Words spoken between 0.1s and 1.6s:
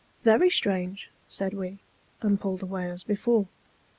"Very strange," said